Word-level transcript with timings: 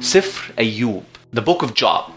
سفر 0.00 0.52
أيوب. 0.58 1.02
The 1.36 1.40
Book 1.40 1.66
of 1.66 1.68
Job. 1.82 2.10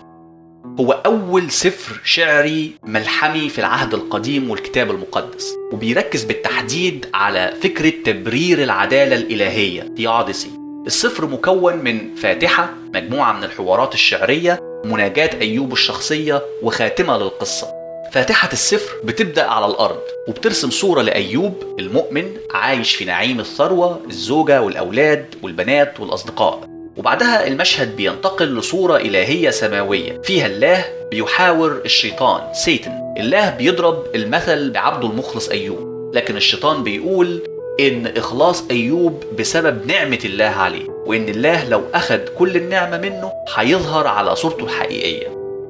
هو 0.79 0.91
أول 0.91 1.51
سفر 1.51 2.01
شعري 2.03 2.71
ملحمي 2.83 3.49
في 3.49 3.59
العهد 3.59 3.93
القديم 3.93 4.49
والكتاب 4.49 4.91
المقدس. 4.91 5.53
وبيركز 5.73 6.23
بالتحديد 6.23 7.05
على 7.13 7.53
فكرة 7.63 7.93
تبرير 8.05 8.63
العدالة 8.63 9.15
الإلهية 9.15 9.81
Theodicy 9.81 10.47
السفر 10.87 11.25
مكون 11.25 11.77
من 11.77 12.15
فاتحة 12.15 12.73
مجموعة 12.95 13.33
من 13.33 13.43
الحوارات 13.43 13.93
الشعرية 13.93 14.81
مناجاة 14.85 15.41
أيوب 15.41 15.73
الشخصية 15.73 16.41
وخاتمة 16.63 17.17
للقصة. 17.17 17.67
فاتحة 18.11 18.49
السفر 18.53 18.95
بتبدأ 19.03 19.47
على 19.47 19.65
الأرض 19.65 20.01
وبترسم 20.27 20.69
صورة 20.69 21.01
لأيوب 21.01 21.75
المؤمن 21.79 22.37
عايش 22.53 22.95
في 22.95 23.05
نعيم 23.05 23.39
الثروة 23.39 24.01
الزوجة 24.07 24.61
والأولاد 24.61 25.35
والبنات 25.43 25.99
والأصدقاء. 25.99 26.76
وبعدها 26.97 27.47
المشهد 27.47 27.95
بينتقل 27.95 28.57
لصورة 28.57 28.97
إلهية 28.97 29.49
سماوية. 29.49 30.21
فيها 30.23 30.45
الله 30.45 30.85
بيحاور 31.11 31.81
الشيطان 31.85 32.53
سيتن 32.53 32.91
الله 33.17 33.49
بيضرب 33.49 34.03
المثل 34.15 34.71
بعبده 34.71 35.07
المخلص 35.07 35.49
أيوب. 35.49 36.11
لكن 36.15 36.37
الشيطان 36.37 36.83
بيقول 36.83 37.41
إن 37.79 38.07
إخلاص 38.17 38.63
أيوب 38.71 39.23
بسبب 39.39 39.85
نعمة 39.87 40.19
الله 40.25 40.45
عليه 40.45 40.87
وإن 41.05 41.29
الله 41.29 41.69
لو 41.69 41.81
أخذ 41.93 42.19
كل 42.37 42.55
النعمة 42.55 42.97
منه 42.97 43.31
هيظهر 43.55 44.07
على 44.07 44.35
صورته 44.35 44.63
الحقيقية. 44.63 45.27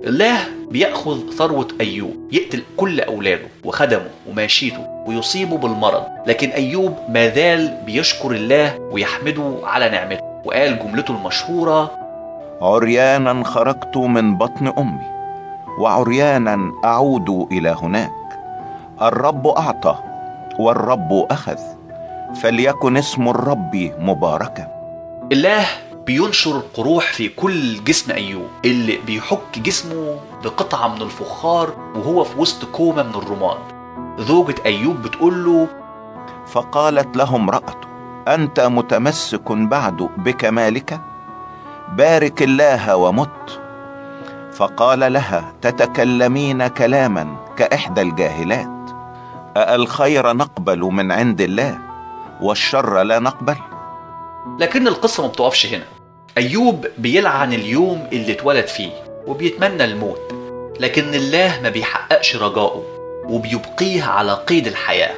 الله 0.07 0.37
بيأخذ 0.71 1.19
ثروة 1.37 1.67
أيوب 1.81 2.29
يقتل 2.31 2.61
كل 2.77 3.01
أولاده 3.01 3.47
وخدمه 3.63 4.09
وماشيته 4.29 4.87
ويصيبه 5.07 5.57
بالمرض. 5.57 6.03
لكن 6.27 6.49
أيوب 6.49 6.97
ما 7.09 7.29
زال 7.29 7.77
بيشكر 7.85 8.31
الله 8.31 8.79
ويحمده 8.79 9.59
على 9.63 9.89
نعمته. 9.89 10.26
وقال 10.45 10.79
جملته 10.79 11.11
المشهورة 11.11 11.91
عريانا 12.61 13.43
خرجت 13.43 13.97
من 13.97 14.37
بطن 14.37 14.67
أمي 14.77 15.17
وعريانا 15.79 16.71
أعود 16.85 17.47
إلى 17.51 17.69
هناك. 17.81 18.11
الرب 19.01 19.47
أعطى 19.47 19.95
والرب 20.59 21.27
أخذ 21.31 21.57
فليكن 22.41 22.97
اسم 22.97 23.29
الرب 23.29 23.91
مباركا. 23.99 24.67
الله 25.31 25.65
بينشر 26.05 26.55
القروح 26.55 27.13
في 27.13 27.29
كل 27.29 27.83
جسم 27.83 28.11
أيوب 28.11 28.47
اللي 28.65 28.97
بيحك 29.05 29.59
جسمه 29.59 30.15
بقطعة 30.43 30.87
من 30.87 31.01
الفخار 31.01 31.69
وهو 31.95 32.23
في 32.23 32.39
وسط 32.39 32.65
كومة 32.65 33.03
من 33.03 33.15
الرماد. 33.15 33.57
زوجة 34.19 34.55
أيوب 34.65 35.01
بتقول 35.01 35.45
له 35.45 35.67
فقالت 36.47 37.17
له 37.17 37.35
امرأته 37.35 37.86
أنت 38.27 38.59
متمسك 38.59 39.51
بعد 39.51 40.09
بكمالك؟ 40.17 41.01
بارك 41.93 42.41
الله 42.41 42.95
ومت. 42.95 43.59
فقال 44.53 45.13
لها 45.13 45.53
تتكلمين 45.61 46.67
كلاما 46.67 47.35
كإحدى 47.57 48.01
الجاهلات. 48.01 48.89
أالخير 49.57 50.33
نقبل 50.33 50.79
من 50.79 51.11
عند 51.11 51.41
الله 51.41 51.77
والشر 52.41 53.01
لا 53.01 53.19
نقبل؟ 53.19 53.55
لكن 54.59 54.87
القصة 54.87 55.23
ما 55.23 55.29
بتقفش 55.29 55.65
هنا. 55.65 55.83
أيوب 56.37 56.85
بيلعن 56.97 57.53
اليوم 57.53 58.07
اللي 58.13 58.31
اتولد 58.31 58.67
فيه 58.67 58.91
وبيتمنى 59.27 59.83
الموت. 59.83 60.33
لكن 60.79 61.13
الله 61.13 61.59
ما 61.63 61.69
بيحققش 61.69 62.35
رجائه 62.35 62.83
وبيبقيه 63.29 64.03
على 64.03 64.33
قيد 64.33 64.67
الحياة. 64.67 65.17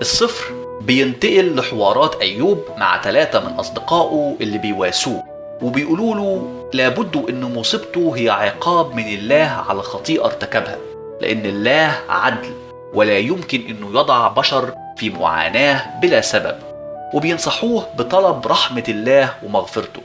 الصفر 0.00 0.59
بينتقل 0.80 1.56
لحوارات 1.56 2.20
أيوب 2.20 2.64
مع 2.76 3.02
ثلاثة 3.02 3.40
من 3.40 3.52
أصدقائه 3.52 4.36
اللي 4.40 4.58
بيواسوه. 4.58 5.22
وبيقولوا 5.62 6.14
له 6.14 6.60
لابد 6.72 7.16
أن 7.28 7.54
مصيبته 7.54 8.12
هي 8.16 8.30
عقاب 8.30 8.94
من 8.94 9.06
الله 9.06 9.64
على 9.68 9.82
خطيئة 9.82 10.24
ارتكبها 10.24 10.78
لأن 11.20 11.46
الله 11.46 11.92
عدل 12.08 12.50
ولا 12.94 13.18
يمكن 13.18 13.60
أنه 13.60 14.00
يضع 14.00 14.28
بشر 14.28 14.74
في 14.96 15.10
معاناة 15.10 16.00
بلا 16.00 16.20
سبب. 16.20 16.56
وبينصحوه 17.14 17.86
بطلب 17.98 18.46
رحمة 18.46 18.84
الله 18.88 19.34
ومغفرته. 19.42 20.02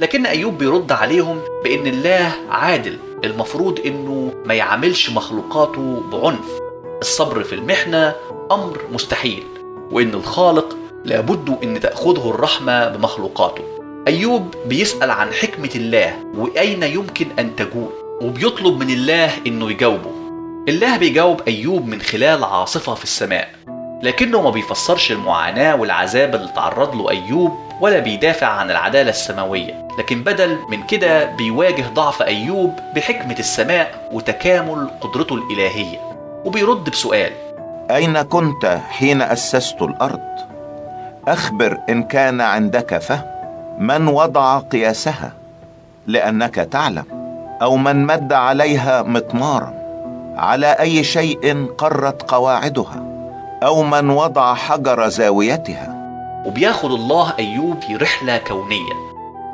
لكن 0.00 0.26
أيوب 0.26 0.58
بيرد 0.58 0.92
عليهم 0.92 1.40
بأن 1.64 1.86
الله 1.86 2.32
عادل 2.50 2.98
المفروض 3.24 3.80
أنه 3.86 4.32
ما 4.44 4.54
يعاملش 4.54 5.10
مخلوقاته 5.10 6.02
بعنف. 6.12 6.60
الصبر 7.00 7.42
في 7.42 7.54
المحنة 7.54 8.14
أمر 8.52 8.80
مستحيل. 8.92 9.42
وإن 9.90 10.14
الخالق 10.14 10.76
لابد 11.04 11.58
أن 11.62 11.80
تأخذه 11.80 12.30
الرحمة 12.30 12.88
بمخلوقاته. 12.88 13.64
أيوب 14.08 14.54
بيسأل 14.66 15.10
عن 15.10 15.32
حكمة 15.32 15.70
الله 15.74 16.14
وأين 16.36 16.82
يمكن 16.82 17.26
أن 17.38 17.56
تجول 17.56 17.90
وبيطلب 18.22 18.78
من 18.84 18.90
الله 18.90 19.30
أنه 19.46 19.70
يجاوبه. 19.70 20.10
الله 20.68 20.96
بيجاوب 20.96 21.40
أيوب 21.48 21.86
من 21.86 22.00
خلال 22.00 22.44
عاصفة 22.44 22.94
في 22.94 23.04
السماء 23.04 23.48
لكنه 24.02 24.42
ما 24.42 24.50
بيفسرش 24.50 25.12
المعاناة 25.12 25.76
والعذاب 25.76 26.34
اللي 26.34 26.48
تعرض 26.56 26.96
له 26.96 27.10
أيوب 27.10 27.52
ولا 27.80 27.98
بيدافع 27.98 28.46
عن 28.46 28.70
العدالة 28.70 29.10
السماوية. 29.10 29.88
لكن 29.98 30.22
بدل 30.22 30.58
من 30.70 30.82
كده 30.86 31.24
بيواجه 31.24 31.84
ضعف 31.94 32.22
أيوب 32.22 32.72
بحكمة 32.96 33.38
السماء 33.38 34.08
وتكامل 34.12 34.90
قدرته 35.00 35.34
الإلهية. 35.34 35.98
وبيرد 36.44 36.90
بسؤال 36.90 37.32
أين 37.90 38.22
كنت 38.22 38.80
حين 38.88 39.22
أسست 39.22 39.82
الأرض؟ 39.82 40.20
أخبر 41.28 41.78
إن 41.88 42.02
كان 42.02 42.40
عندك 42.40 42.98
فهم. 42.98 43.24
من 43.78 44.08
وضع 44.08 44.58
قياسها؟ 44.58 45.32
لأنك 46.06 46.54
تعلم. 46.54 47.04
أو 47.62 47.76
من 47.76 48.06
مد 48.06 48.32
عليها 48.32 49.02
مطمارا 49.02 49.74
على 50.36 50.66
أي 50.66 51.04
شيء 51.04 51.66
قرت 51.78 52.30
قواعدها؟ 52.30 53.02
أو 53.62 53.82
من 53.82 54.10
وضع 54.10 54.54
حجر 54.54 55.08
زاويتها؟ 55.08 55.94
وبياخد 56.46 56.90
الله 56.90 57.32
أيوب 57.38 57.80
في 57.80 57.96
رحلة 57.96 58.38
كونية. 58.38 58.92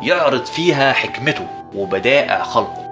يعرض 0.03 0.45
فيها 0.45 0.93
حكمته 0.93 1.47
وبدائع 1.77 2.43
خلقه. 2.43 2.84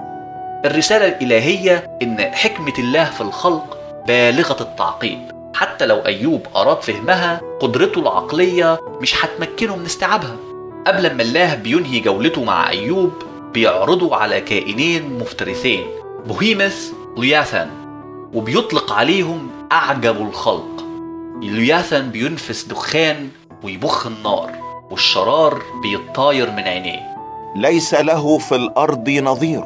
الرسالة 0.65 1.09
الإلهية 1.09 1.99
إن 2.03 2.21
حكمة 2.33 2.75
الله 2.79 3.05
في 3.05 3.21
الخلق 3.21 3.82
بالغة 4.07 4.57
التعقيد. 4.61 5.33
حتى 5.55 5.87
لو 5.87 5.97
أيوب 5.97 6.47
أراد 6.57 6.83
فهمها 6.83 7.41
قدرته 7.61 7.99
العقلية 7.99 8.81
مش 9.01 9.25
هتمكنه 9.25 9.77
من 9.77 9.85
استيعابها. 9.85 10.37
قبل 10.87 11.15
ما 11.17 11.23
الله 11.23 11.55
بينهي 11.55 12.01
جولته 12.01 12.45
مع 12.45 12.71
أيوب 12.71 13.13
بيعرضه 13.53 14.17
على 14.17 14.41
كائنين 14.41 15.19
مفترسين 15.19 15.85
بوهيمث 16.27 16.93
لياثان 17.17 17.71
وبيطلق 18.35 18.93
عليهم 18.93 19.51
أعجب 19.73 20.17
الخلق. 20.29 20.85
لياثان 21.43 22.11
بينفس 22.11 22.65
دخان 22.65 23.29
ويبخ 23.63 24.07
النار 24.07 24.51
والشرار 24.91 25.63
بيطاير 25.83 26.51
من 26.51 26.63
عينيه. 26.63 27.17
ليس 27.57 27.95
له 27.95 28.39
في 28.39 28.57
الأرض 28.57 29.11
نظير 29.11 29.65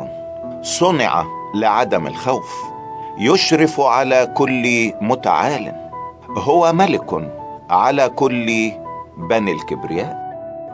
صنع 0.63 1.27
لعدم 1.55 2.07
الخوف. 2.07 2.76
يشرف 3.19 3.81
على 3.81 4.27
كل 4.35 4.93
متعال. 5.01 5.73
هو 6.39 6.73
ملك 6.73 7.31
على 7.71 8.09
كل 8.09 8.73
بني 9.17 9.53
الكبرياء. 9.53 10.27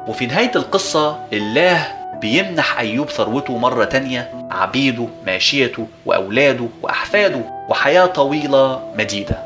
وفي 0.08 0.26
نهاية 0.26 0.52
القصة 0.56 1.18
الله 1.32 1.86
بيمنح 2.20 2.78
أيوب 2.78 3.08
ثروته 3.08 3.58
مرة 3.58 3.84
تانية 3.84 4.48
عبيده 4.50 5.06
ماشيته 5.26 5.86
وأولاده 6.06 6.64
وأحفاده 6.82 7.40
وحياة 7.68 8.06
طويلة 8.06 8.80
مديدة. 8.98 9.38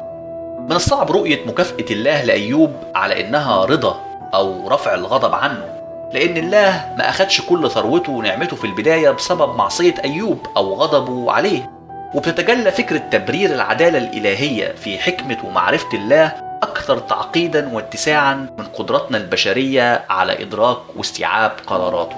من 0.68 0.72
الصعب 0.72 1.10
رؤية 1.10 1.46
مكافأة 1.46 1.86
الله 1.90 2.24
لأيوب 2.24 2.72
على 2.94 3.26
إنها 3.26 3.64
رضا 3.64 4.00
أو 4.34 4.68
رفع 4.68 4.94
الغضب 4.94 5.34
عنه 5.34 5.64
لأن 6.12 6.36
الله 6.36 6.94
ما 6.98 7.08
أخدش 7.08 7.40
كل 7.40 7.70
ثروته 7.70 8.12
ونعمته 8.12 8.56
في 8.56 8.64
البداية 8.64 9.10
بسبب 9.10 9.56
معصية 9.56 9.94
أيوب 10.04 10.38
أو 10.56 10.75
غضبه 10.75 11.32
عليه. 11.32 11.75
وبتتجلى 12.14 12.70
فكرة 12.70 12.99
تبرير 12.99 13.55
العدالة 13.55 13.99
الإلهية 13.99 14.73
في 14.73 14.99
حكمة 14.99 15.37
ومعرفة 15.44 15.88
الله 15.94 16.32
أكثر 16.62 16.99
تعقيدا 16.99 17.70
واتساعا 17.75 18.35
من 18.58 18.64
قدرتنا 18.64 19.19
البشرية 19.19 20.05
على 20.11 20.43
إدراك 20.43 20.79
واستيعاب 20.97 21.53
قراراته 21.67 22.17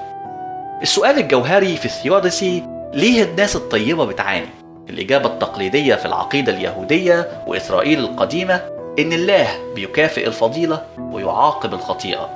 السؤال 0.83 1.19
الجوهري 1.19 1.77
في 1.77 1.85
الثيودسي 1.85 2.63
ليه 2.95 3.23
الناس 3.23 3.57
الطيبة 3.57 4.05
بتعاني؟ 4.07 4.49
الإجابة 4.91 5.27
التقليدية 5.29 5.95
في 5.95 6.07
العقيدة 6.07 6.53
اليهودية 6.53 7.43
وإسرائيل 7.47 7.99
القديمة 7.99 8.55
إن 8.99 9.13
الله 9.13 9.49
بيكافئ 9.75 10.27
الفضيلة 10.27 10.83
ويعاقب 10.99 11.75
الخطيئة 11.75 12.29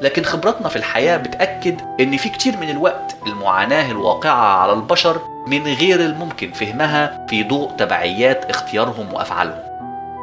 لكن 0.00 0.24
خبرتنا 0.24 0.68
في 0.68 0.76
الحياة 0.76 1.16
بتأكد 1.16 1.80
إن 2.00 2.16
في 2.16 2.28
كتير 2.28 2.56
من 2.56 2.70
الوقت 2.70 3.16
المعاناة 3.26 3.90
الواقعة 3.90 4.56
على 4.60 4.72
البشر 4.72 5.20
من 5.46 5.62
غير 5.74 6.00
الممكن 6.00 6.52
فهمها 6.52 7.26
في 7.30 7.42
ضوء 7.42 7.70
تبعيات 7.70 8.44
اختيارهم 8.50 9.12
وأفعالهم. 9.14 9.70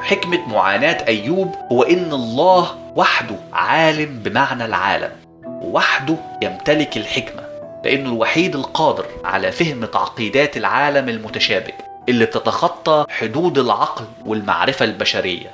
حكمة 0.02 0.48
معاناة 0.48 1.08
أيوب 1.08 1.56
هو 1.72 1.84
إن 1.84 2.14
الله 2.14 2.76
وحده 2.96 3.36
عالم 3.54 4.20
بمعنى 4.20 4.66
العالم 4.66 5.12
ووحده 5.46 6.16
يمتلك 6.44 6.98
الحكمة 6.98 7.44
لأنه 7.86 8.10
الوحيد 8.10 8.56
القادر 8.56 9.06
على 9.24 9.52
فهم 9.52 9.86
تعقيدات 9.86 10.58
العالم 10.58 11.10
المتشابك 11.10 11.76
اللي 12.10 12.26
بتتخطى 12.26 13.06
حدود 13.10 13.58
العقل 13.58 14.06
والمعرفة 14.26 14.86
البشرية. 14.86 15.52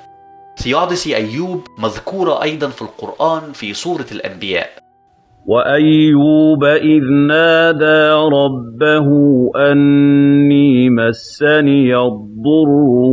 ثيادسي 0.57 1.16
أيوب 1.16 1.68
مذكورة 1.77 2.44
أيضا 2.44 2.69
في 2.69 2.81
القرآن 2.81 3.54
في 3.54 3.74
سورة 3.74 4.06
الأنبياء. 4.12 4.82
وأيوب 5.48 6.63
إذ 6.63 7.04
نادى 7.04 8.12
ربه 8.12 9.07
أني 9.56 10.90
مسني 10.90 11.95
الضر 11.95 12.69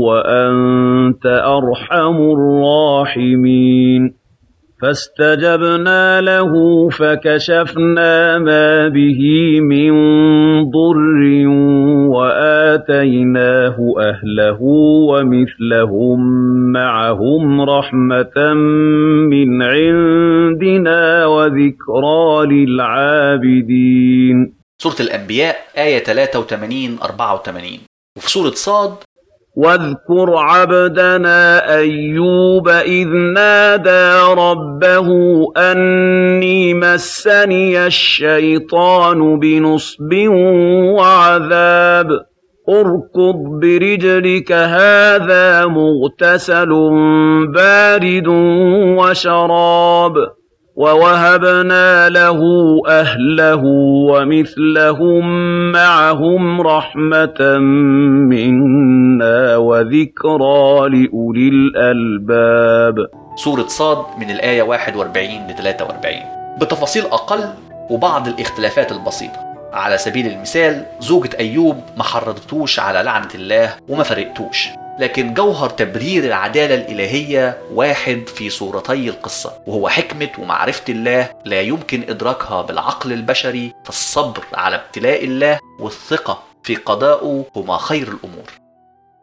وأنت 0.07 1.27
أرحم 1.27 2.17
الراحمين. 2.17 4.21
فاستجبنا 4.83 6.21
له 6.21 6.53
فكشفنا 6.89 8.39
ما 8.39 8.89
به 8.89 9.21
من 9.61 9.93
ضر 10.71 11.47
وآتيناه 12.89 13.95
أهله 13.99 14.59
ومثلهم 15.11 16.21
معهم 16.73 17.61
رحمة 17.61 18.55
من 19.31 19.63
عندنا 19.63 21.27
وذكرى 21.27 22.47
للعابدين 22.47 23.97
سورة 24.79 24.97
الأنبياء 25.01 25.57
آية 25.79 25.99
83 25.99 26.99
84 27.03 27.71
وفي 28.17 28.31
سورة 28.31 28.51
صاد 28.51 28.95
واذكر 29.57 30.37
عبدنا 30.37 31.75
أيوب 31.77 32.69
إذ 32.69 33.09
نادى 33.09 34.35
ربه 34.43 35.09
أني 35.57 36.75
مسني 36.75 37.87
الشيطان 37.87 39.39
بنصب 39.39 40.15
وعذاب. 40.97 42.30
اركض 42.69 43.37
برجلك 43.61 44.53
هذا 44.53 45.67
مغتسل 45.67 46.69
بارد 47.55 48.27
وشراب 48.99 50.13
ووهبنا 50.77 52.09
له 52.09 52.41
أهله 52.89 53.63
ومثلهم 54.11 55.25
معهم 55.73 56.61
رحمة 56.61 57.59
منا 58.29 59.57
وذكرى 59.57 60.89
لأولي 60.89 61.49
الألباب. 61.49 63.07
سورة 63.37 63.67
صاد 63.67 63.99
من 64.21 64.31
الآية 64.31 64.63
41 64.63 65.25
ل 65.49 65.55
43 65.55 66.15
بتفاصيل 66.61 67.03
أقل 67.03 67.41
وبعض 67.91 68.29
الاختلافات 68.29 68.93
البسيطة. 68.93 69.50
على 69.73 69.99
سبيل 69.99 70.27
المثال 70.27 70.87
زوجة 71.01 71.31
أيوب 71.39 71.83
ما 71.97 72.05
حرضتوش 72.05 72.81
على 72.81 73.03
لعنة 73.03 73.29
الله 73.35 73.77
وما 73.89 74.03
فرقتوش. 74.03 74.69
لكن 74.99 75.35
جوهر 75.35 75.71
تبرير 75.71 76.25
العدالة 76.25 76.75
الإلهية 76.75 77.59
واحد 77.73 78.23
في 78.35 78.51
صورتي 78.51 79.09
القصة 79.09 79.53
وهو 79.67 79.89
حكمة 79.89 80.29
ومعرفة 80.39 80.85
الله 80.89 81.29
لا 81.45 81.61
يمكن 81.61 82.05
إدراكها 82.09 82.63
بالعقل 82.63 83.13
البشري 83.13 83.73
فالصبر 83.85 84.45
على 84.55 84.77
ابتلاء 84.77 85.25
الله 85.25 85.59
والثقة 85.81 86.43
في 86.63 86.77
قضائه 86.77 87.45
هما 87.57 87.77
خير 87.79 88.09
الأمور. 88.09 88.60